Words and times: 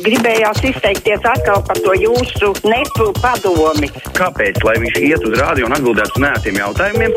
Gribējās 0.00 0.62
izteikties 0.64 1.24
atkal 1.28 1.60
par 1.68 1.76
to 1.84 1.92
jūsu 1.98 2.54
nepu 2.64 3.10
padomi. 3.20 3.90
Kāpēc? 4.16 4.62
Lai 4.64 4.78
viņš 4.80 5.00
iet 5.04 5.26
uz 5.28 5.36
rādio 5.36 5.68
un 5.68 5.76
atbildētu 5.76 6.16
uz 6.16 6.22
nētiem 6.24 6.60
jautājumiem. 6.62 7.16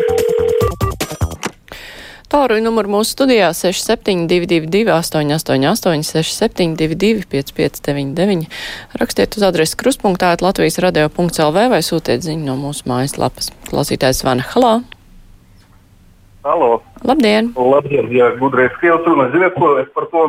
Tālruņa 2.36 2.66
numuru 2.66 2.98
mūsu 2.98 3.14
studijā 3.14 3.54
6722, 3.56 4.90
888, 4.92 6.04
672, 6.04 7.24
559, 7.32 8.50
rakstiet 9.00 9.38
uz 9.40 9.46
adresi 9.48 9.78
krustpunktā, 9.80 10.34
Latvijas 10.44 10.82
radio.lv 10.84 11.70
vai 11.72 11.80
sūtiet 11.86 12.26
ziņu 12.28 12.44
no 12.50 12.58
mūsu 12.60 12.90
mājaslapas. 12.92 13.54
Klausītājs 13.70 14.20
zvana 14.26 14.44
Halā. 14.52 14.74
Halo. 16.44 16.82
Labdien! 17.08 17.54
Labdien, 17.56 18.12
jā, 18.14 18.28
gudrais 18.42 18.74
Krievs 18.82 19.08
runā. 19.08 19.30
Ziniet, 19.32 19.56
ko 19.56 19.78
es 19.80 19.88
par 19.96 20.10
to 20.12 20.28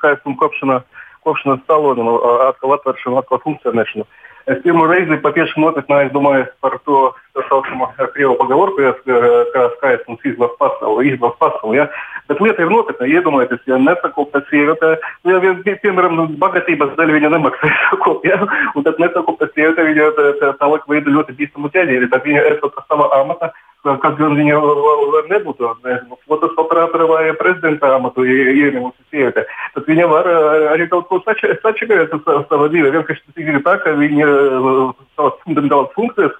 skaistumu 0.00 0.36
kopšanā, 0.42 0.82
kopšanas 1.26 1.64
salonu, 1.68 2.18
atkal 2.50 2.76
atvēršanu, 2.78 3.20
atkal 3.20 3.42
funkcionēšanu. 3.46 4.04
Uh, 4.04 4.24
Es 4.44 4.58
pirmo 4.60 4.84
reizi 4.84 5.16
patiešām 5.24 5.62
nopietni 5.64 5.94
aizdomājos 5.96 6.50
par 6.60 6.74
to 6.84 6.98
tā 7.32 7.44
saucamo 7.48 7.86
krievu 8.12 8.34
pagalvorku, 8.36 8.90
kā 9.54 9.62
skaistums 9.78 10.26
izlasa 10.28 10.58
pasauli, 10.60 11.14
izlasa 11.14 11.38
pasauli. 11.40 11.78
Ja? 11.78 11.86
Bet 12.28 12.42
lieta 12.44 12.60
ir 12.60 12.72
nopietna. 12.72 13.08
Iedomājieties, 13.08 13.62
ja 13.70 13.78
nesakopta 13.80 14.42
sieviete, 14.50 14.90
ja 15.30 15.40
vien, 15.40 15.62
piemēram, 15.64 16.36
bagātības 16.42 16.92
dēļ 16.98 17.14
viņa 17.16 17.32
nemaksāja 17.38 17.78
sakop, 17.88 18.26
ja? 18.28 18.42
un 18.76 18.84
tad 18.84 19.00
nesakopta 19.00 19.48
sieviete, 19.54 19.88
viņa 19.88 20.52
tālāk 20.60 20.84
veido 20.92 21.16
ļoti 21.16 21.38
bīstamu 21.40 21.72
ķēdīri. 21.72 22.12
Tad 22.12 22.28
viņa 22.28 22.44
esot 22.52 22.76
savā 22.84 23.08
amata 23.22 23.54
kad 23.84 24.14
gan 24.16 24.32
viņa 24.32 24.60
nebūtu 25.28 25.68
nezinu, 25.84 26.16
flotas 26.24 26.54
operatora 26.60 27.04
vai 27.08 27.24
prezidenta 27.36 27.90
amatu 27.96 28.24
ieņemusi 28.24 29.03
sieviete, 29.14 29.46
tad 29.74 29.88
viņa 29.88 30.06
var 30.10 30.28
arī 30.74 30.88
kaut 30.90 31.06
ko 31.08 31.20
sačakāt 31.22 32.14
uz 32.18 32.24
savu 32.50 32.68
dzīvi. 32.72 32.92
Vienkārši 32.98 33.24
tas 33.24 33.42
ir 33.42 33.60
tā, 33.64 33.76
ka 33.84 33.94
viņa 33.98 34.30
savas 35.14 35.38
fundamentālas 35.46 35.94
funkcijas, 35.94 36.34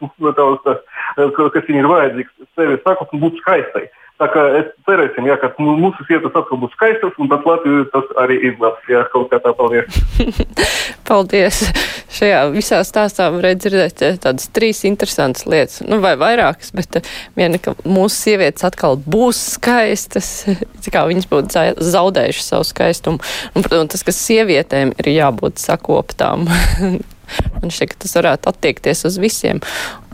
kas 1.54 1.68
viņai 1.70 1.84
ir 1.84 1.92
vajadzīgas, 1.92 2.48
sevi 2.58 2.80
sakot 2.82 3.14
un 3.14 3.22
būt 3.22 3.38
skaistai. 3.42 3.86
Tā 4.22 4.28
kā 4.30 4.42
es 4.60 4.68
cerēsim, 4.86 5.26
jā, 5.26 5.34
ka 5.42 5.48
mūsu 5.58 6.04
sievietes 6.06 6.36
atkal 6.38 6.60
būs 6.62 6.74
skaistas, 6.76 7.16
un 7.18 7.30
tad 7.32 7.46
Latvija 7.48 7.88
tas 7.90 8.12
arī 8.22 8.36
izglābs. 8.46 8.84
Jā, 8.86 9.00
kaut 9.10 9.26
kā 9.32 9.40
tā, 9.42 9.50
paldies. 9.58 9.96
paldies. 11.08 11.62
Šajā 12.14 12.44
visā 12.54 12.78
stāstā 12.86 13.26
varēja 13.34 13.58
dzirdēt 13.58 14.04
eh, 14.06 14.18
tādas 14.22 14.46
trīs 14.54 14.84
interesantas 14.86 15.48
lietas, 15.50 15.80
nu 15.82 15.98
vai 16.04 16.12
vairākas, 16.20 16.70
bet 16.78 17.00
eh, 17.00 17.08
viena, 17.34 17.58
ka 17.58 17.74
mūsu 17.82 18.14
sievietes 18.28 18.62
atkal 18.68 19.00
būs 19.02 19.40
skaistas, 19.56 20.30
kā 20.94 21.02
viņas 21.10 21.26
būtu 21.32 21.64
zaudējušas 21.82 22.52
savu 22.54 22.68
skaistumu. 22.70 23.34
Un, 23.50 23.66
protams, 23.66 23.96
tas, 23.96 24.06
ka 24.06 24.14
sievietēm 24.14 24.94
ir 24.94 25.10
jābūt 25.16 25.58
sakoptām. 25.64 26.46
Man 27.60 27.72
šķiet, 27.72 27.94
ka 27.94 28.02
tas 28.04 28.16
varētu 28.18 28.50
attiekties 28.50 29.04
uz 29.08 29.20
visiem. 29.22 29.62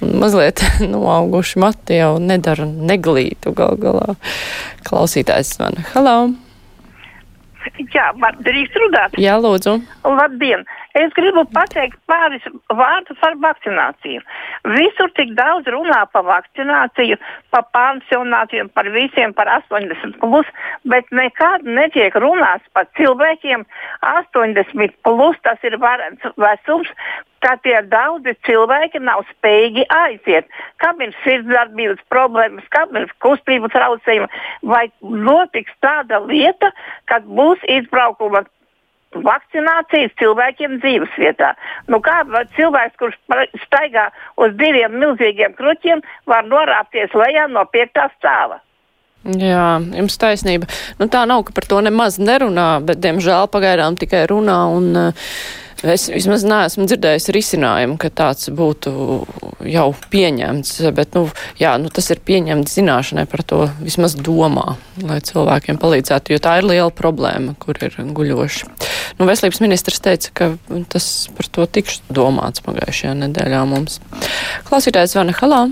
Un 0.00 0.18
mazliet 0.22 0.62
noauguši 0.92 1.62
mati 1.62 2.00
jau 2.00 2.14
nedara 2.22 2.68
neglītu 2.68 3.54
gal 3.56 3.80
galā. 3.80 4.14
Klausītājs 4.86 5.56
man. 5.62 5.82
Halo! 5.94 6.49
Jā, 7.94 8.10
var 8.20 8.36
drīkst 8.44 8.76
runāt? 8.80 9.16
Jā, 9.20 9.36
lūdzu. 9.40 9.78
Labdien! 10.04 10.64
Es 10.98 11.12
gribu 11.14 11.44
pateikt 11.54 11.98
pāris 12.10 12.42
vārdus 12.74 13.18
par 13.20 13.36
vakcināciju. 13.44 14.22
Visur 14.74 15.12
tik 15.14 15.36
daudz 15.38 15.68
runā 15.70 16.00
par 16.10 16.24
vakcināciju, 16.26 17.18
par 17.54 17.68
pansionātiem, 17.76 18.72
par 18.74 18.90
visiem, 18.90 19.34
par 19.36 19.50
80 19.54 20.18
plus, 20.22 20.50
bet 20.90 21.06
nekad 21.14 21.62
netiek 21.62 22.16
runāts 22.24 22.66
par 22.74 22.90
cilvēkiem 22.98 23.66
80 24.02 24.98
plus, 25.06 25.38
tas 25.46 25.62
ir 25.68 25.78
varens 25.78 26.26
vecums, 26.34 26.90
ka 27.44 27.56
tie 27.64 27.80
daudzi 27.88 28.34
cilvēki 28.46 29.00
nav 29.04 29.24
spējīgi 29.32 29.86
aiziet. 29.94 30.48
Kam 30.82 31.00
ir 31.04 31.14
sirdsdarbības 31.24 32.04
problēmas, 32.12 32.66
kam 32.74 32.94
ir 33.00 33.10
kustību 33.24 33.72
traucējumi, 33.72 34.30
vai 34.62 34.86
notiks 35.02 35.74
tāda 35.84 36.22
lieta, 36.26 36.72
kad 37.10 37.28
būs 37.28 37.62
izbraukuma 37.80 38.44
vakcinācijas 39.10 40.12
cilvēkiem 40.20 40.78
dzīvesvietā. 40.84 41.54
Nu, 41.90 41.98
kā 42.04 42.22
cilvēks, 42.56 42.98
kurš 43.00 43.16
staigā 43.66 44.08
uz 44.38 44.54
diviem 44.60 44.98
milzīgiem 45.02 45.56
kruķiem, 45.58 46.04
var 46.30 46.46
norāpties 46.46 47.14
lejā 47.18 47.48
no 47.50 47.64
piektā 47.72 48.06
stāva? 48.18 48.60
Jā, 49.20 49.82
jums 49.98 50.14
taisnība. 50.16 50.70
Nu, 50.96 51.10
tā 51.12 51.26
nav, 51.28 51.42
ka 51.44 51.52
par 51.52 51.66
to 51.68 51.80
nemaz 51.84 52.16
nerunā, 52.22 52.78
bet, 52.86 53.02
diemžēl, 53.04 53.50
pagaidām 53.52 53.98
tikai 54.00 54.22
runā 54.30 54.62
un 54.72 54.86
uh, 54.96 55.34
Es 55.80 56.10
vismaz 56.12 56.42
neesmu 56.44 56.84
dzirdējis 56.84 57.30
risinājumu, 57.32 57.96
ka 58.00 58.10
tāds 58.12 58.50
būtu 58.52 58.92
jau 59.64 59.86
pieņemts, 60.12 60.74
bet, 60.96 61.16
nu, 61.16 61.30
jā, 61.60 61.72
nu, 61.80 61.88
tas 61.94 62.10
ir 62.12 62.20
pieņemts 62.20 62.76
zināšanai 62.76 63.24
par 63.30 63.44
to 63.48 63.62
vismaz 63.80 64.16
domā, 64.18 64.76
lai 65.00 65.20
cilvēkiem 65.24 65.80
palīdzētu, 65.80 66.34
jo 66.34 66.42
tā 66.42 66.58
ir 66.60 66.68
liela 66.68 66.92
problēma, 66.92 67.56
kur 67.60 67.80
ir 67.80 67.96
guļoši. 67.96 68.68
Nu, 69.18 69.28
veselības 69.28 69.62
ministrs 69.64 70.04
teica, 70.04 70.34
ka 70.36 70.50
tas 70.92 71.30
par 71.36 71.48
to 71.48 71.68
tikšu 71.78 72.12
domāts 72.12 72.64
pagājušajā 72.66 73.16
nedēļā 73.24 73.64
mums. 73.72 74.02
Klausītājs 74.68 75.16
Vana 75.16 75.36
Halā. 75.40 75.64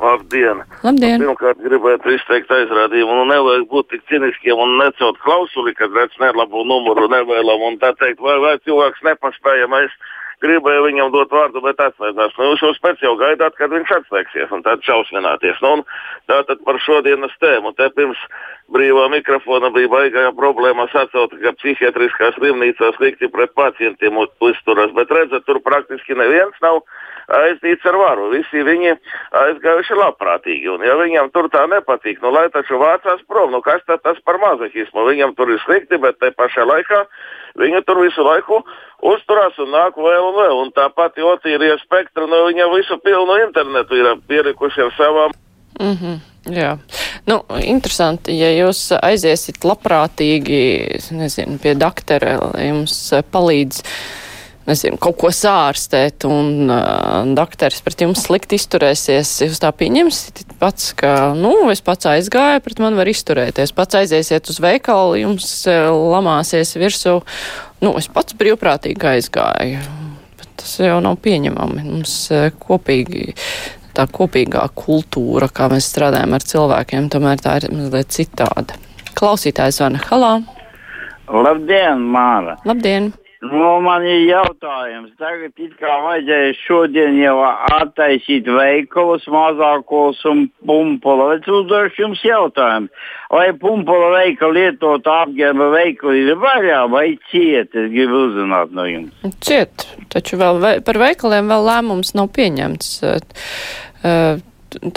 Labdien! 0.00 0.60
Labdien. 0.84 1.22
Pirmkārt, 1.22 1.62
gribētu 1.64 2.12
izteikt 2.12 2.50
aizrādījumu. 2.52 3.14
Nu, 3.16 3.24
nevajag 3.30 3.64
būt 3.70 3.88
tik 3.94 4.04
ciniskiem 4.10 4.60
un 4.60 4.76
necelt 4.80 5.16
klausuli, 5.24 5.72
kad 5.78 5.94
redz 5.96 6.16
nelabu 6.20 6.66
numuru, 6.68 7.08
nevēlam 7.12 7.64
un 7.70 7.80
tā 7.80 7.94
teikt, 8.00 8.20
vai, 8.20 8.36
vai 8.42 8.54
cilvēks 8.66 9.04
nepaspēja. 9.06 9.70
Mēs 9.72 9.94
gribēju 10.44 10.84
viņam 10.84 11.14
dot 11.14 11.32
vārdu, 11.32 11.62
bet 11.64 11.80
atslēdzās. 11.80 12.36
Nu, 12.36 12.50
jūs 12.50 12.64
jau 12.64 12.72
pēc 12.84 13.00
jau 13.06 13.14
gaidāt, 13.20 13.56
kad 13.56 13.72
viņš 13.72 13.94
atslēgsies 14.00 14.52
un 14.52 14.66
tad 14.66 14.84
šausmināties. 14.84 15.62
Nu, 15.64 15.80
tātad 16.28 16.60
par 16.66 16.80
šodienas 16.84 17.32
tēmu. 17.40 17.72
Te 17.80 17.88
pirms 17.96 18.20
brīvā 18.76 19.08
mikrofona 19.14 19.72
bija 19.72 19.92
baigā 19.94 20.28
problēma 20.36 20.90
sacelt, 20.92 21.32
ka 21.40 21.56
psihiatriskā 21.56 22.34
slimnīcā 22.36 22.92
slikti 22.98 23.32
pret 23.32 23.56
pacientiem 23.56 24.20
uzturas, 24.20 24.92
bet 24.98 25.12
redzat, 25.14 25.48
tur 25.48 25.62
praktiski 25.64 26.18
neviens 26.20 26.64
nav 26.64 26.82
aizdīts 27.32 27.86
ar 27.88 27.98
varu. 28.00 28.28
Visi 28.34 28.64
viņi 28.66 28.94
aizgājuši 29.42 29.98
labprātīgi. 29.98 30.68
Un, 30.74 30.84
ja 30.86 30.96
viņam 30.98 31.30
tur 31.34 31.48
tā 31.52 31.64
nepatīk, 31.70 32.20
nu, 32.22 32.32
lai 32.34 32.46
taču 32.54 32.78
vācās 32.80 33.24
prom, 33.28 33.52
nu, 33.54 33.62
kas 33.64 33.82
tad 33.86 34.04
tas 34.06 34.20
par 34.24 34.38
mazahismu? 34.42 35.06
Viņam 35.10 35.34
tur 35.38 35.52
ir 35.54 35.62
slikti, 35.64 35.98
bet 36.02 36.20
te 36.22 36.30
pašā 36.36 36.66
laikā 36.68 37.02
viņi 37.60 37.82
tur 37.88 38.02
visu 38.04 38.24
laiku 38.26 38.62
uzturās 39.06 39.58
un 39.62 39.72
nāk 39.74 39.98
vēl 39.98 40.30
un 40.30 40.38
vēl. 40.38 40.62
Un 40.66 40.72
tāpat 40.76 41.18
Jotīrija 41.20 41.80
spektra, 41.82 42.28
nu, 42.30 42.46
viņa 42.50 42.70
visu 42.76 43.00
pilnu 43.04 43.40
internetu 43.46 43.98
ir 43.98 44.14
pierikuši 44.28 44.86
ar 44.86 44.96
savām. 44.98 45.36
Mm 45.80 45.96
-hmm. 46.00 46.24
Jā, 46.46 46.76
nu, 47.26 47.40
interesanti, 47.58 48.36
ja 48.38 48.52
jūs 48.54 48.92
aiziesiet 49.02 49.64
labprātīgi, 49.66 50.60
nezinu, 51.10 51.58
pie 51.58 51.74
doktora, 51.74 52.36
jums 52.62 52.94
palīdz 53.34 53.82
nezinu, 54.66 54.98
kaut 55.02 55.18
ko 55.20 55.30
sārstēt, 55.34 56.26
un 56.28 56.70
uh, 56.70 57.22
doktors 57.36 57.82
pret 57.86 58.02
jums 58.04 58.24
slikti 58.26 58.58
izturēsies, 58.60 59.32
jūs 59.46 59.62
tā 59.62 59.70
pieņemsiet 59.76 60.56
pats, 60.60 60.90
ka, 60.98 61.12
nu, 61.38 61.52
es 61.72 61.82
pats 61.86 62.08
aizgāju, 62.10 62.64
pret 62.64 62.82
mani 62.82 62.98
var 62.98 63.10
izturēties. 63.10 63.74
Pats 63.76 64.00
aiziesiet 64.02 64.50
uz 64.52 64.60
veikalu, 64.62 65.20
jums 65.22 65.48
uh, 65.70 65.90
lamāsies 66.16 66.76
virsū. 66.80 67.20
Nu, 67.84 67.94
es 68.00 68.10
pats 68.12 68.36
brīvprātīgi 68.38 69.10
aizgāju. 69.16 69.82
Bet 70.36 70.52
tas 70.62 70.78
jau 70.82 71.00
nav 71.04 71.20
pieņemami. 71.24 71.86
Mums 71.86 72.18
uh, 72.34 72.48
kopīgi 72.62 73.32
tā 73.96 74.04
kopīgā 74.12 74.66
kultūra, 74.76 75.48
kā 75.48 75.70
mēs 75.72 75.88
strādājam 75.88 76.36
ar 76.36 76.44
cilvēkiem, 76.44 77.08
tomēr 77.12 77.40
tā 77.40 77.56
ir 77.62 77.70
mazliet 77.72 78.12
citāda. 78.12 78.76
Klausītājs 79.16 79.80
zvana 79.80 80.02
Halā. 80.10 80.34
Labdien, 81.26 82.02
Māra! 82.12 82.58
Labdien! 82.68 83.14
Nu, 83.52 83.68
man 83.84 84.04
ir 84.06 84.22
jautājums. 84.26 85.12
Tagad 85.20 85.52
it 85.62 85.74
kā 85.80 85.92
vajadzēja 86.04 86.54
šodien 86.62 87.18
jau 87.20 87.36
attaisīt 87.76 88.48
veikalus 88.50 89.26
mazākos 89.30 90.22
un 90.30 90.46
pumpula. 90.66 91.32
Es 91.36 91.48
uzdošu 91.50 92.04
jums 92.04 92.24
jautājumu. 92.26 92.90
Vai 93.32 93.46
pumpula 93.58 94.12
veikala 94.14 94.58
lietot 94.60 95.08
apģērba 95.10 95.70
veikali 95.74 96.24
ir 96.26 96.40
vaļā 96.42 96.82
vai 96.92 97.06
ciet? 97.30 97.74
Es 97.74 97.90
gribu 97.92 98.26
uzzināt 98.28 98.74
no 98.76 98.86
jums. 98.88 99.26
Ciet, 99.44 99.88
taču 100.14 100.38
vēl 100.40 100.62
ve 100.62 100.74
par 100.86 101.00
veikaliem 101.02 101.50
vēl 101.50 101.66
lēmums 101.70 102.14
nav 102.18 102.30
pieņemts. 102.36 102.94
Uh, 103.06 104.38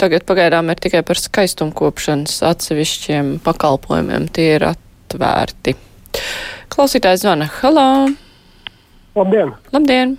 tagad 0.00 0.26
pagaidām 0.28 0.70
ir 0.72 0.80
tikai 0.82 1.02
par 1.06 1.18
skaistumkopšanas 1.18 2.40
atsevišķiem 2.50 3.38
pakalpojumiem. 3.46 4.30
Tie 4.34 4.50
ir 4.56 4.70
atvērti. 4.70 5.76
Klausītājs 6.70 7.24
zvana. 7.24 7.50
Halā! 7.60 7.88
Labdien! 9.20 9.54
Labdien! 9.74 10.18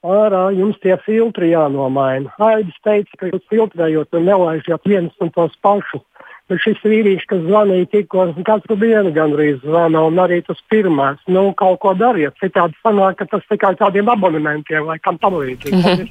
Ārā 0.00 0.46
jums 0.56 0.78
tie 0.80 0.96
filtri 1.04 1.52
jānomaina. 1.52 2.32
Aidis 2.40 2.76
teica, 2.86 3.18
ka 3.20 3.28
jūs 3.28 3.42
filtrējot 3.52 4.16
un 4.16 4.24
nelaižat 4.26 4.88
viens 4.88 5.12
un 5.20 5.30
tos 5.34 5.52
pašus. 5.62 6.02
Bet 6.50 6.62
šis 6.64 6.80
vīrietis, 6.82 7.28
kas 7.30 7.44
zvanīja 7.44 7.86
tikko, 7.92 8.24
katru 8.46 8.74
dienu 8.80 9.12
gandrīz 9.14 9.60
zvana, 9.62 10.02
un 10.08 10.18
arī 10.18 10.40
tas 10.42 10.58
pirmais, 10.72 11.20
nu, 11.30 11.44
kaut 11.54 11.78
ko 11.84 11.92
dariet. 11.94 12.34
Citādi 12.42 12.74
sanāk, 12.82 13.20
ka 13.20 13.28
tas 13.30 13.44
tikai 13.52 13.76
tādiem 13.78 14.10
abonementiem 14.10 14.88
vai 14.88 14.98
kam 14.98 15.20
tam 15.22 15.38
līdzīgi. 15.38 15.76
-hmm. 15.84 16.08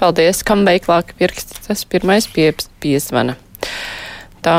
Paldies, 0.00 0.42
kam 0.42 0.66
veiklāk 0.66 1.14
pirksts 1.20 1.68
tas 1.68 1.84
pirmais 1.84 2.26
pie, 2.26 2.50
piezvana. 2.82 3.36
Tā 4.38 4.54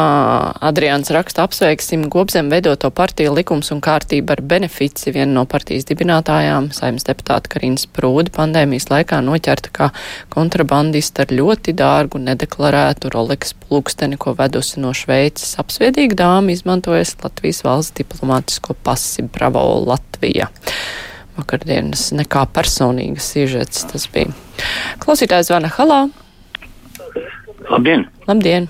Adrians 0.59 1.07
raksta 1.15 1.45
apsveiksim 1.47 2.09
Gobzem 2.11 2.49
veidoto 2.51 2.89
partiju 2.91 3.31
likums 3.37 3.71
un 3.71 3.79
kārtību 3.83 4.33
ar 4.35 4.41
benefici. 4.43 5.13
Viena 5.15 5.31
no 5.37 5.45
partijas 5.49 5.87
dibinātājām, 5.87 6.67
saimnes 6.75 7.07
deputāta 7.07 7.51
Karins 7.53 7.85
Prūdi, 7.87 8.33
pandēmijas 8.35 8.89
laikā 8.91 9.21
noķerta 9.23 9.71
kā 9.75 9.89
kontrabandista 10.33 11.23
ar 11.23 11.31
ļoti 11.31 11.73
dārgu 11.79 12.19
nedeklarētu 12.25 13.13
Rolex 13.13 13.55
plūksteni, 13.63 14.19
ko 14.19 14.35
vedusi 14.39 14.83
no 14.83 14.91
Šveices. 14.91 15.55
Apsviedīga 15.63 16.17
dāma 16.25 16.51
izmantojas 16.51 17.15
Latvijas 17.23 17.63
valsts 17.63 17.95
diplomātisko 18.01 18.75
pasi 18.83 19.23
Bravo 19.31 19.63
Latvija. 19.87 20.49
Vakardienas 21.39 22.09
nekā 22.19 22.43
personīgas 22.51 23.31
sižets 23.31 23.87
tas 23.87 24.09
bija. 24.11 24.35
Klausītājs 24.99 25.47
zvana 25.53 25.71
Halā. 25.77 26.01
Labdien! 27.69 28.09
Labdien! 28.27 28.67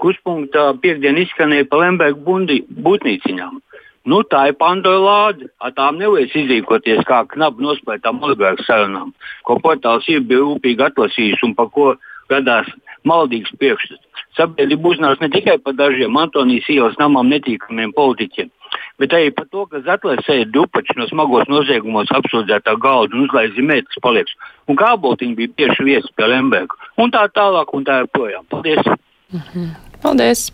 Kuspunktā 0.00 0.70
piekdien 0.80 1.18
izskanēja 1.20 1.68
par 1.70 1.84
Lembergu 1.84 2.38
būtnīciņām. 2.86 3.60
Nu, 4.04 4.20
tā 4.28 4.50
ir 4.50 4.56
Pandora 4.60 5.00
lāde. 5.00 5.46
Ar 5.64 5.72
tām 5.76 5.96
nevajag 6.00 6.34
izrīkoties 6.42 7.06
kā 7.08 7.22
knapi 7.28 7.64
nospēlētām 7.64 8.20
oligarku 8.24 8.66
sarunām, 8.66 9.14
ko 9.48 9.56
portāls 9.64 10.08
ir 10.12 10.20
bija 10.28 10.42
rūpīgi 10.44 10.84
atlasījis 10.90 11.44
un 11.46 11.54
par 11.56 11.70
ko 11.72 11.94
radās 12.32 12.68
maldīgs 13.08 13.54
priekšstats. 13.60 14.04
Sabiedrība 14.36 14.90
uzzinās 14.90 15.20
ne 15.22 15.30
tikai 15.32 15.56
par 15.62 15.76
dažiem 15.78 16.16
Antonijas 16.20 16.68
ielas 16.72 16.98
namām 17.00 17.30
netīkamiem 17.30 17.94
politiķiem, 17.96 18.50
bet 18.98 19.14
arī 19.14 19.30
par 19.36 19.46
to, 19.52 19.64
ka 19.70 19.80
Zetlēsēja 19.86 20.50
dupači 20.50 20.98
no 20.98 21.06
smagos 21.08 21.46
noziegumos 21.52 22.10
apsūdzētā 22.18 22.74
galda 22.82 23.14
un 23.14 23.28
uzlaiž 23.28 23.54
zīmētas 23.54 24.02
palieks, 24.04 24.34
un 24.68 24.80
kā 24.80 24.94
boltiņi 25.00 25.38
bija 25.38 25.54
tieši 25.62 25.86
viesi 25.86 26.12
pie 26.16 26.28
Lemberga, 26.32 26.76
un 26.98 27.14
tā 27.14 27.28
tālāk 27.36 27.72
un 27.78 27.86
tā 27.86 28.02
joprojām. 28.02 28.48
Paldies! 28.50 28.94
Mhm. 29.32 29.72
Paldies! 30.02 30.50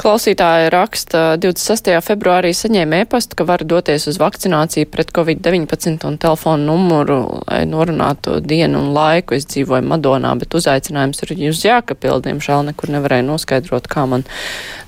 Klausītāja 0.00 0.70
raksta 0.72 1.20
26. 1.36 1.90
februārī 2.00 2.54
saņēma 2.56 3.02
e-pastu, 3.02 3.36
ka 3.36 3.44
var 3.44 3.60
doties 3.68 4.06
uz 4.08 4.16
vakcināciju 4.20 4.88
pret 4.88 5.10
covid-19 5.12 6.06
un 6.08 6.16
telefonu 6.22 6.70
numuru, 6.70 7.18
lai 7.44 7.66
norunātu 7.68 8.38
dienu 8.40 8.80
un 8.80 8.94
laiku. 8.96 9.36
Es 9.36 9.44
dzīvoju 9.52 9.84
Madonā, 9.90 10.32
bet 10.40 10.56
uzaicinājums 10.56 11.20
ir 11.26 11.34
uz 11.50 11.60
Jēkabili. 11.66 12.24
Diemžēl 12.30 12.64
nekur 12.70 12.94
nevarēju 12.96 13.28
noskaidrot, 13.28 13.90
kā 13.92 14.06
man 14.08 14.24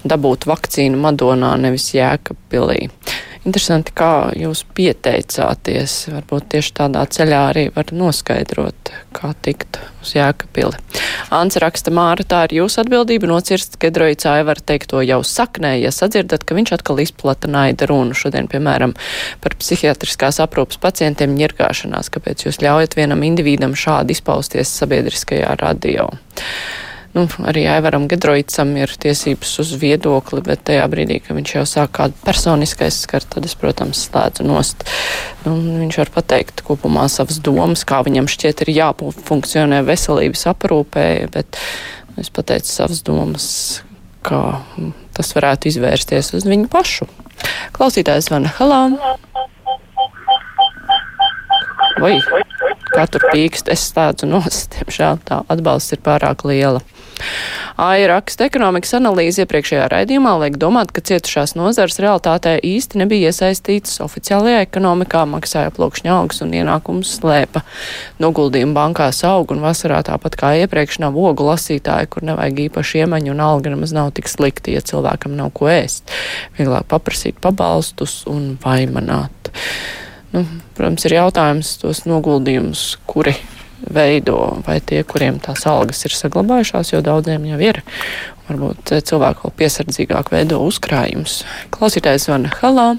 dabūt 0.08 0.48
vakcīnu 0.48 0.96
Madonā, 1.04 1.52
nevis 1.60 1.90
Jēkabili. 1.92 2.88
Interesanti, 3.42 3.90
kā 3.98 4.30
jūs 4.38 4.60
pieteicāties. 4.76 5.96
Varbūt 6.14 6.44
tieši 6.54 6.74
tādā 6.78 7.00
ceļā 7.10 7.40
arī 7.48 7.64
var 7.74 7.88
noskaidrot, 7.90 8.92
kā 9.16 9.32
tikt 9.42 9.80
uz 9.98 10.12
Jēkabili. 10.14 10.78
Ants 11.34 11.58
raksta, 11.58 11.90
Māra, 11.94 12.22
tā 12.22 12.44
ir 12.46 12.60
jūsu 12.60 12.78
atbildība 12.84 13.26
nocirst 13.26 13.74
Kedrojic 13.82 14.22
Aivar 14.30 14.62
teikto 14.62 15.02
jau 15.02 15.18
saknē, 15.26 15.74
ja 15.82 15.90
sadzirdat, 15.90 16.46
ka 16.46 16.54
viņš 16.54 16.74
atkal 16.78 17.02
izplata 17.02 17.50
naida 17.50 17.90
runu 17.90 18.14
šodien, 18.14 18.46
piemēram, 18.52 18.94
par 19.42 19.58
psihiatriskās 19.58 20.38
aprūpas 20.46 20.78
pacientiem 20.82 21.34
ņirgāšanās. 21.34 22.12
Kāpēc 22.14 22.46
jūs 22.46 22.62
ļaujat 22.62 22.94
vienam 23.00 23.26
individam 23.26 23.74
šādi 23.74 24.14
izpausties 24.14 24.70
sabiedriskajā 24.78 25.58
radio? 25.58 26.12
Nu, 27.16 27.26
arī 27.48 27.64
Aivaram 27.68 28.06
Gedroicam 28.10 28.72
ir 28.80 28.92
tiesības 29.02 29.52
uz 29.62 29.72
viedokli, 29.80 30.42
bet 30.44 30.64
tajā 30.68 30.84
brīdī, 30.92 31.18
kad 31.24 31.36
viņš 31.36 31.54
jau 31.54 31.64
sāk 31.68 31.92
kādu 31.98 32.16
personiskais 32.24 33.02
skart, 33.04 33.28
tad 33.34 33.46
es, 33.48 33.54
protams, 33.58 34.06
slēdzu 34.08 34.46
nost. 34.48 34.86
Nu, 35.44 35.56
viņš 35.82 36.00
var 36.02 36.12
pateikt 36.14 36.64
kopumā 36.66 37.08
savas 37.12 37.40
domas, 37.44 37.84
kā 37.88 38.00
viņam 38.06 38.30
šķiet 38.32 38.64
ir 38.64 38.74
jāfunkcionē 38.78 39.82
veselības 39.88 40.46
aprūpē, 40.54 41.06
bet 41.34 41.60
es 42.20 42.32
pateicu 42.32 42.72
savas 42.72 43.04
domas, 43.04 43.46
kā 44.24 44.42
tas 45.16 45.34
varētu 45.36 45.68
izvērsties 45.72 46.32
uz 46.38 46.48
viņu 46.48 46.70
pašu. 46.72 47.08
Klausītājs 47.76 48.30
Vana 48.32 48.52
Halā. 48.56 48.84
Vai 52.00 52.16
kā 52.94 53.06
tur 53.10 53.28
pīkst, 53.32 53.70
es 53.72 53.88
slēdzu 53.90 54.28
nost, 54.30 54.76
diemžēl 54.78 55.22
tā 55.28 55.42
atbalsts 55.52 55.96
ir 55.96 56.02
pārāk 56.04 56.46
liela. 56.48 56.82
Ai 57.80 58.04
raksta 58.08 58.46
ekonomikas 58.48 58.92
analīze 58.98 59.44
iepriekšējā 59.44 59.86
raidījumā 59.92 60.32
liek 60.42 60.56
domāt, 60.60 60.92
ka 60.94 61.02
cietušās 61.06 61.54
nozars 61.58 61.98
realitātē 62.02 62.56
īsti 62.66 63.00
nebija 63.02 63.30
iesaistītas 63.30 64.00
oficiālajā 64.04 64.64
ekonomikā, 64.66 65.22
maksāja 65.30 65.72
plokšņa 65.76 66.12
algas 66.16 66.42
un 66.44 66.52
ienākumus 66.58 67.14
slēpa. 67.20 67.64
Noguldījumi 68.22 68.76
bankās 68.76 69.22
aug 69.28 69.54
un 69.54 69.62
vasarā 69.64 70.02
tāpat 70.08 70.38
kā 70.40 70.52
iepriekš 70.64 71.00
nav 71.04 71.16
ogu 71.18 71.46
lasītāji, 71.48 72.10
kur 72.12 72.26
nevajag 72.28 72.66
īpaši 72.68 73.04
iemaņu 73.04 73.34
un 73.34 73.44
alga 73.46 73.72
nemaz 73.72 73.94
nav 73.96 74.12
tik 74.18 74.30
slikti, 74.30 74.76
ja 74.76 74.84
cilvēkam 74.84 75.36
nav 75.38 75.54
ko 75.56 75.70
ēst. 75.72 76.12
Vieglāk 76.58 76.88
paprasīt 76.90 77.40
pabalstus 77.42 78.22
un 78.30 78.56
vaimanāt. 78.62 79.52
Nu, 80.32 80.46
protams, 80.76 81.04
ir 81.04 81.18
jautājums 81.18 81.74
tos 81.82 82.04
noguldījumus, 82.08 82.84
kuri 83.10 83.34
veido, 83.92 84.38
vai 84.66 84.78
tie, 84.80 85.02
kuriem 85.04 85.40
tās 85.42 85.66
algas 85.68 86.04
ir 86.06 86.14
saglabājušās, 86.16 86.94
jo 86.94 87.02
daudziem 87.04 87.44
jau 87.50 87.60
ir. 87.60 87.82
Varbūt 88.48 88.94
cilvēki 89.08 89.44
vēl 89.44 89.56
piesardzīgāk 89.60 90.32
veido 90.32 90.60
uzkrājumus. 90.64 91.42
Klausītājs 91.74 92.28
zvana 92.28 92.52
Halā. 92.60 92.92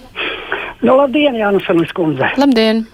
Nu, 0.84 0.98
labdien, 1.00 1.38
Jānis 1.40 1.96
Kundze! 1.96 2.34
Labdien! 2.38 2.86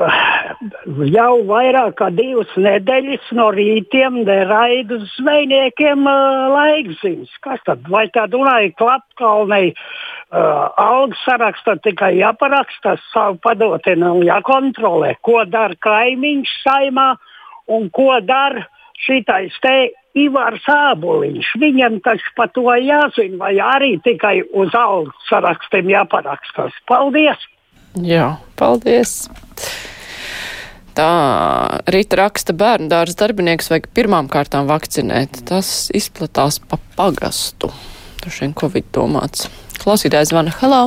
Jau 1.14 1.34
vairāk 1.48 1.96
kā 2.00 2.08
divas 2.14 2.50
nedēļas 2.56 3.30
no 3.36 3.50
rītiem 3.54 4.22
raida 4.48 4.98
zvejniekiem 5.14 6.06
uh, 6.08 6.46
laikziņas. 6.54 7.36
Kas 7.44 7.62
tad? 7.68 7.84
Vai 7.92 8.06
tā 8.14 8.26
Dunāja 8.32 8.72
klapkalnei 8.80 9.74
uh, 10.30 10.70
algas 10.80 11.20
sarakstā 11.26 11.76
tikai 11.84 12.14
jāparaksta, 12.18 12.96
savu 13.12 13.38
padotina 13.42 14.12
un 14.14 14.24
jākontrolē, 14.26 15.16
ko 15.26 15.44
dara 15.48 15.76
kaimiņš 15.82 16.54
saimā 16.64 17.08
un 17.70 17.88
ko 17.94 18.12
dara 18.24 18.66
šitais 19.00 19.56
te 19.62 19.76
Ivars 20.18 20.64
Āboliņš. 20.66 21.52
Viņam 21.62 22.00
taču 22.04 22.34
par 22.36 22.50
to 22.54 22.66
jāzina, 22.74 23.38
vai 23.38 23.54
arī 23.62 23.94
tikai 24.02 24.40
uz 24.50 24.74
algas 24.74 25.28
sarakstiem 25.30 25.92
jāparakstās. 25.92 26.74
Paldies! 26.90 27.46
Jā, 28.02 28.36
paldies! 28.58 29.30
Tā 30.98 31.10
rīta 31.88 32.18
raksta 32.18 32.54
bērnu 32.58 32.90
dārza 32.90 33.22
darbinieks 33.22 33.70
vajag 33.70 33.86
pirmām 33.94 34.26
kārtām 34.30 34.66
vakcinēt. 34.68 35.44
Tas 35.48 35.88
izplatās 35.94 36.58
pa 36.58 36.80
pagastu. 36.98 37.70
Tur 38.20 38.34
šiem 38.34 38.52
Covid 38.58 38.90
domāts. 38.92 39.46
Klausītājs 39.80 40.32
zvana 40.32 40.54
Halā. 40.60 40.82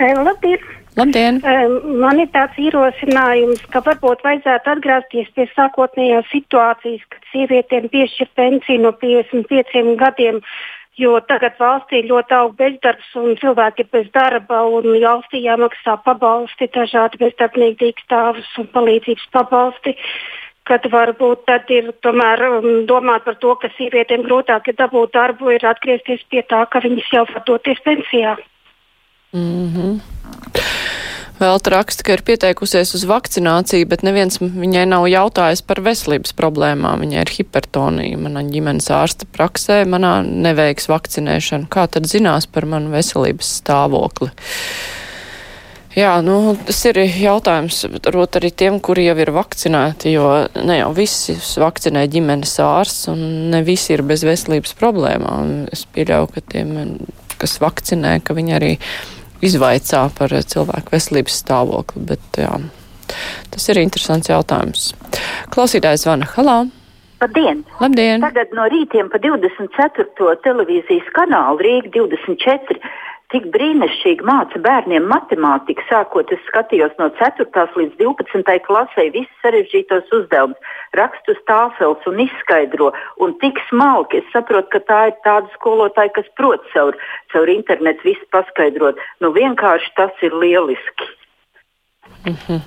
Labdien! 0.00 0.68
Labdien! 0.96 1.40
Man 2.02 2.20
ir 2.20 2.28
tāds 2.34 2.58
ierosinājums, 2.60 3.62
ka 3.72 3.80
varbūt 3.86 4.24
vajadzētu 4.26 4.74
atgriezties 4.74 5.32
pie 5.36 5.48
sākotnējās 5.54 6.28
situācijas, 6.32 7.08
kad 7.12 7.32
sievietēm 7.32 7.88
piešķir 7.92 8.30
pensiju 8.36 8.84
no 8.84 8.92
55 9.00 9.96
gadiem 10.02 10.42
jo 11.00 11.16
tagad 11.28 11.56
valstī 11.60 12.02
ļoti 12.08 12.36
aug 12.36 12.54
bezdarbs 12.58 13.14
un 13.16 13.36
cilvēki 13.40 13.84
ir 13.84 13.90
bez 13.94 14.08
darba 14.14 14.62
un 14.68 14.88
valstī 15.04 15.42
jāmaksā 15.46 15.96
pabalsti, 16.04 16.68
dažādi 16.74 17.20
bezdarbnieki 17.22 17.80
dīkstāvus 17.86 18.50
un 18.60 18.68
palīdzības 18.76 19.28
pabalsti. 19.32 19.96
Kad 20.68 20.86
varbūt 20.92 21.46
tad 21.50 21.70
ir 21.74 21.90
tomēr 22.06 22.44
um, 22.46 22.70
domāt 22.86 23.24
par 23.26 23.34
to, 23.42 23.56
ka 23.58 23.72
sievietēm 23.76 24.22
grūtāk 24.28 24.70
ir 24.70 24.78
dabūt 24.78 25.14
darbu, 25.16 25.50
ir 25.50 25.66
atgriezties 25.66 26.22
pie 26.30 26.44
tā, 26.46 26.62
ka 26.70 26.84
viņas 26.84 27.10
jau 27.12 27.26
var 27.32 27.42
doties 27.48 27.82
pensijā. 27.82 28.36
Mm 29.32 29.68
-hmm. 29.74 30.00
Vēl 31.42 31.58
raksta, 31.74 32.04
ka 32.06 32.14
ir 32.14 32.22
pieteikusies 32.22 32.92
uz 32.94 33.02
vakcināciju, 33.08 33.88
bet 33.90 34.04
neviens 34.06 34.38
viņai 34.38 34.84
nav 34.86 35.08
jautājis 35.10 35.64
par 35.66 35.80
veselības 35.82 36.36
problēmām. 36.38 37.02
Viņai 37.02 37.24
ir 37.24 37.32
hipertonija. 37.34 38.20
Manā 38.20 38.44
ģimenes 38.46 38.86
ārsta 38.94 39.26
praksē 39.26 39.80
manā 39.90 40.20
neveiks 40.22 40.86
vakcinēšanu. 40.92 41.66
Kā 41.72 41.88
tad 41.90 42.06
zinās 42.06 42.46
par 42.46 42.68
manu 42.70 42.92
veselības 42.94 43.56
stāvokli? 43.58 44.30
Jā, 45.92 46.12
nu, 46.24 46.54
tas 46.56 46.78
ir 46.88 47.02
jautājums 47.04 47.82
varbūt 47.84 48.38
arī 48.38 48.48
tiem, 48.56 48.78
kuri 48.80 49.04
jau 49.10 49.16
ir 49.20 49.28
vakcinēti, 49.36 50.14
jo 50.14 50.28
ne 50.64 50.78
jau 50.78 50.88
visi 50.96 51.36
vakcinē 51.36 52.06
ģimenes 52.14 52.54
ārsts 52.64 53.10
un 53.12 53.20
ne 53.52 53.60
visi 53.66 53.92
ir 53.92 54.04
bez 54.08 54.24
veselības 54.24 54.72
problēmām. 54.80 55.66
Es 55.74 55.84
pieļauju, 55.92 56.30
ka 56.32 56.44
tiem, 56.54 56.72
kas 57.36 57.58
vakcinē, 57.60 58.14
ka 58.24 58.32
viņi 58.38 58.56
arī 58.56 58.72
izvaicā 59.44 60.06
par 60.16 60.32
cilvēku 60.32 60.96
veselības 60.96 61.36
stāvokli. 61.44 62.06
Bet, 62.14 62.40
jā, 62.40 62.56
tas 63.52 63.68
ir 63.68 63.84
interesants 63.84 64.32
jautājums. 64.32 64.94
Klausītājs 65.52 66.06
zvana 66.06 66.30
Halā. 66.32 66.62
Labdien! 67.20 67.66
Labdien! 67.84 68.24
Tagad 68.24 68.56
no 68.56 68.64
rītiem 68.72 69.12
pa 69.12 69.20
24. 69.22 70.08
televīzijas 70.42 71.12
kanālu 71.14 71.60
Rīga 71.60 71.92
24 72.00 72.80
tik 73.32 73.48
brīnišķīgi 73.54 74.26
māca 74.28 74.60
bērniem 74.62 75.06
matemātiku. 75.10 75.84
Sākot, 75.88 76.30
es 76.34 76.42
skatījos 76.48 76.92
no 77.00 77.08
4. 77.18 77.46
līdz 77.78 77.96
12. 78.00 78.58
klasē 78.66 79.06
visus 79.14 79.44
sarežģītos 79.44 80.12
uzdevumus, 80.18 80.74
rakstu 80.98 81.36
stāfeles 81.40 82.08
un 82.10 82.20
izskaidro. 82.26 82.92
Un 83.24 83.34
tik 83.42 83.60
smalki, 83.70 84.20
es 84.22 84.28
saprotu, 84.34 84.68
ka 84.74 84.82
tā 84.90 85.00
ir 85.10 85.16
tāda 85.26 85.50
skolotāja, 85.56 86.14
kas 86.18 86.28
prot 86.38 86.62
caur, 86.74 86.98
caur 87.32 87.52
internetu 87.52 88.12
visu 88.12 88.28
paskaidrot. 88.34 89.00
Nu, 89.24 89.32
vienkārši 89.36 89.96
tas 89.96 90.22
ir 90.22 90.36
lieliski. 90.44 91.10
-hmm. 92.24 92.60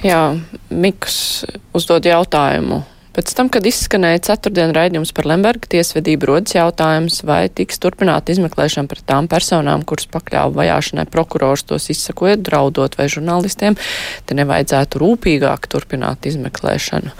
Jā, 0.00 0.32
Miks 0.70 1.44
uzdod 1.74 2.06
jautājumu 2.08 2.80
Pēc 3.10 3.32
tam, 3.34 3.48
kad 3.50 3.64
izskanēja 3.66 4.20
ceturtdien 4.28 4.70
raidījums 4.70 5.10
par 5.16 5.26
Lemberga 5.26 5.66
tiesvedību, 5.72 6.28
rodas 6.30 6.54
jautājums, 6.54 7.16
vai 7.26 7.48
tiks 7.50 7.80
turpināta 7.82 8.30
izmeklēšana 8.30 8.90
pret 8.90 9.02
tām 9.08 9.26
personām, 9.30 9.82
kuras 9.82 10.06
pakļāva 10.12 10.54
vajāšanai 10.60 11.08
prokurors 11.10 11.66
tos 11.66 11.88
izsakojot, 11.90 12.44
draudot 12.46 12.94
vai 13.00 13.08
žurnālistiem. 13.10 13.74
Te 14.30 14.38
nevajadzētu 14.38 15.02
rūpīgāk 15.02 15.66
turpināt 15.74 16.30
izmeklēšanu. 16.30 17.10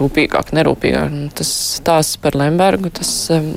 Rūpīgāk, 0.00 0.50
nerūpīgāk. 0.58 1.14
Nu, 1.14 1.30
tas 1.38 1.54
tās 1.86 2.16
par 2.18 2.34
Lembergu, 2.42 2.90
tas 2.98 3.14
um, 3.30 3.52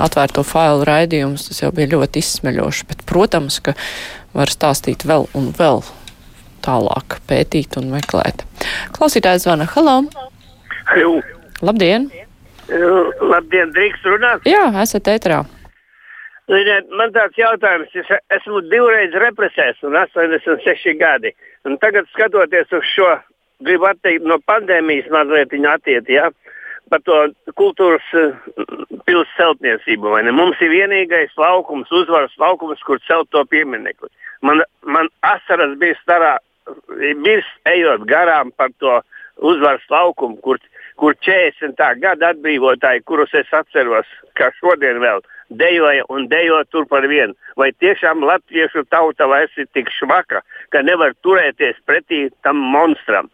atvērto 0.00 0.46
failu 0.48 0.88
raidījums, 0.88 1.50
tas 1.50 1.60
jau 1.60 1.74
bija 1.76 1.92
ļoti 1.92 2.24
izsmeļoši, 2.24 2.88
bet, 2.88 3.04
protams, 3.08 3.60
ka 3.60 3.76
var 4.32 4.48
stāstīt 4.48 5.04
vēl 5.04 5.28
un 5.36 5.52
vēl 5.60 5.84
tālāk 6.64 7.20
pētīt 7.28 7.76
un 7.76 7.92
meklēt. 7.92 8.46
Klausītājs 8.96 9.44
zvana. 9.44 9.68
Halo! 9.76 10.31
Jū. 10.98 11.16
Labdien! 11.62 12.08
Labdien, 12.68 13.72
drīkst 13.74 14.06
runāt? 14.08 14.46
Jā, 14.48 14.68
esat 14.82 15.10
ētrā. 15.12 15.42
Ziniet, 16.50 16.88
man 16.98 17.12
tāds 17.14 17.38
jautājums, 17.38 17.92
es 17.96 18.08
esmu 18.34 18.64
divreiz 18.66 19.14
represēts 19.22 19.82
un 19.86 19.94
86 19.96 20.96
gadi. 20.98 21.30
Un 21.68 21.78
tagad 21.82 22.08
skatoties 22.10 22.72
uz 22.74 22.86
šo, 22.90 23.12
gribu 23.62 23.86
atteikt 23.88 24.26
no 24.26 24.40
pandēmijas 24.50 25.10
mazliet 25.14 25.54
attiet, 25.70 26.10
ja, 26.10 26.30
par 26.90 27.00
to 27.06 27.18
kultūras 27.56 28.04
pils 29.06 29.30
celtniecību. 29.38 30.16
Mums 30.34 30.60
ir 30.60 30.74
vienīgais 30.74 31.32
laukums, 31.38 31.92
uzvaras 31.94 32.34
laukums, 32.42 32.82
kur 32.82 33.00
celt 33.06 33.30
to 33.30 33.44
pieminekli. 33.48 34.10
Man, 34.42 34.64
man 34.82 35.08
asaras 35.22 35.78
bija 35.78 35.94
starā, 36.02 36.34
bija 36.98 37.40
ejot 37.70 38.04
garām 38.10 38.50
par 38.58 38.74
to 38.82 38.98
uzvaras 39.38 39.86
laukumu, 39.90 40.36
kur 40.42 40.58
kur 41.02 41.16
40. 41.26 41.80
gada 41.98 42.28
atbrīvotāji, 42.30 43.02
kurus 43.10 43.32
es 43.34 43.48
atceros, 43.50 44.06
kā 44.38 44.52
šodien 44.60 45.00
vēl 45.02 45.24
dejoja 45.58 46.04
un 46.14 46.28
dejo 46.30 46.60
tur 46.70 46.86
par 46.86 47.06
vienu. 47.10 47.34
Vai 47.58 47.72
tiešām 47.82 48.22
latviešu 48.24 48.84
tauta 48.94 49.26
vairs 49.26 49.56
ir 49.58 49.66
tik 49.74 49.90
švaka, 49.98 50.44
ka 50.70 50.82
nevar 50.86 51.16
turēties 51.26 51.80
pretī 51.88 52.28
tam 52.46 52.62
monstram? 52.74 53.32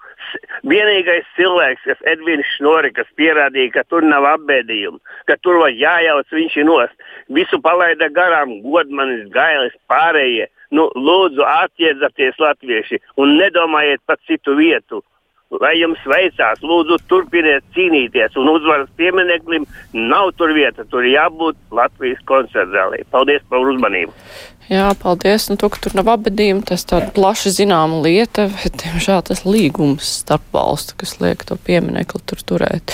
Vienīgais 0.72 1.28
cilvēks, 1.36 1.84
kas 1.90 2.00
Edvins 2.12 2.48
Šnori, 2.56 2.90
kas 2.96 3.10
pierādīja, 3.20 3.74
ka 3.76 3.84
tur 3.92 4.06
nav 4.06 4.26
apbēdījumu, 4.32 4.98
ka 5.28 5.36
tur 5.44 5.60
var 5.60 5.76
jājauc 5.76 6.32
viņš 6.38 6.56
ir 6.62 6.68
nost. 6.70 7.06
Visu 7.28 7.60
palaida 7.60 8.08
garām, 8.16 8.58
godmanis, 8.64 9.28
gailis, 9.34 9.76
pārējie. 9.92 10.48
Nu, 10.72 10.88
lūdzu, 10.96 11.44
atjēdzieties 11.44 12.40
latvieši 12.40 12.98
un 13.20 13.38
nedomājiet 13.38 14.02
par 14.08 14.18
citu 14.28 14.56
vietu 14.56 15.04
lai 15.56 15.72
jums 15.80 16.00
veicās, 16.08 16.60
lūdzu, 16.60 16.98
turpiniet 17.08 17.64
cīnīties. 17.76 18.36
Un 18.40 18.50
uzvaras 18.52 18.90
piemineklim 19.00 19.64
nav 19.96 20.34
tur 20.36 20.52
vieta, 20.56 20.84
tur 20.92 21.06
jābūt 21.08 21.56
Latvijas 21.74 22.20
koncertzālē. 22.28 23.02
Paldies 23.12 23.44
par 23.48 23.64
uzmanību! 23.64 24.12
Jā, 24.68 24.90
paldies. 25.00 25.46
Nu, 25.48 25.56
to, 25.56 25.70
ka 25.72 25.80
tur 25.80 25.94
nav 25.96 26.10
abadījumi, 26.12 26.66
tas 26.68 26.84
tāda 26.84 27.08
plaši 27.16 27.54
zināma 27.56 28.02
lieta, 28.04 28.50
bet, 28.52 28.76
diemžēl, 28.82 29.22
tas 29.30 29.46
līgums 29.48 30.10
starp 30.20 30.44
valstu, 30.52 30.98
kas 31.00 31.16
liek 31.22 31.46
to 31.48 31.56
pieminekli 31.56 32.20
tur 32.28 32.44
turēt. 32.52 32.92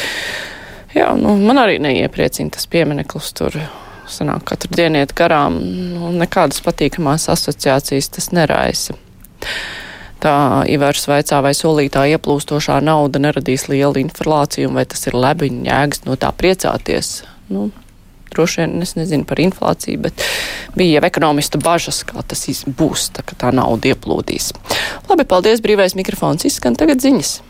Jā, 0.95 1.11
nu, 1.19 1.35
man 1.43 1.59
arī 1.59 1.81
neiepriecina 1.83 2.55
tas 2.55 2.71
piemineklis 2.71 3.35
tur. 3.35 3.59
Sanāk, 4.05 4.43
katru 4.51 4.69
dienu 4.77 5.01
iet 5.01 5.15
garām, 5.17 5.57
nu, 5.97 6.11
nekādas 6.21 6.61
patīkamās 6.63 7.25
asociācijas 7.33 8.11
tas 8.13 8.29
neraisa. 8.37 8.95
Tā 10.25 10.65
Ivars 10.73 11.05
vaicā, 11.05 11.43
vai 11.45 11.53
solītā 11.53 12.07
ieplūstošā 12.15 12.79
nauda 12.81 13.21
neradīs 13.21 13.67
lielu 13.69 14.01
inflāciju, 14.07 14.73
vai 14.73 14.87
tas 14.89 15.05
ir 15.05 15.19
lebiņa 15.21 15.67
jēgas 15.69 16.05
no 16.07 16.17
tā 16.17 16.31
priecāties. 16.33 17.19
Nu, 17.53 17.67
droši 18.33 18.63
vien 18.63 18.87
es 18.87 18.95
nezinu 18.97 19.29
par 19.29 19.43
inflāciju, 19.45 20.01
bet 20.07 20.25
bija 20.79 20.99
jau 20.99 21.09
ekonomista 21.11 21.61
bažas, 21.61 22.01
kā 22.09 22.25
tas 22.25 22.47
būs, 22.65 23.11
tā, 23.13 23.27
ka 23.27 23.37
tā 23.37 23.53
nauda 23.53 23.93
ieplūdīs. 23.93 24.55
Labi, 25.11 25.29
paldies, 25.29 25.61
brīvais 25.65 25.99
mikrofons 25.99 26.49
izskan, 26.49 26.79
tagad 26.79 27.05
ziņas. 27.05 27.43